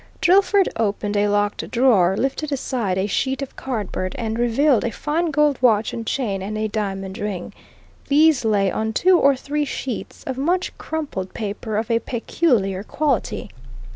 Drillford 0.19 0.67
opened 0.77 1.15
a 1.15 1.27
locked 1.27 1.69
drawer, 1.69 2.17
lifted 2.17 2.51
aside 2.51 2.97
a 2.97 3.05
sheet 3.05 3.43
of 3.43 3.55
cardboard, 3.55 4.15
and 4.17 4.39
revealed 4.39 4.83
a 4.83 4.89
fine 4.89 5.29
gold 5.29 5.59
watch 5.61 5.93
and 5.93 6.07
chain 6.07 6.41
and 6.41 6.57
a 6.57 6.67
diamond 6.67 7.19
ring. 7.19 7.53
These 8.07 8.43
lay 8.43 8.71
on 8.71 8.93
two 8.93 9.19
or 9.19 9.35
three 9.35 9.63
sheets 9.63 10.23
of 10.23 10.39
much 10.39 10.75
crumpled 10.79 11.35
paper 11.35 11.77
of 11.77 11.91
a 11.91 11.99
peculiar 11.99 12.81
quality. 12.81 13.51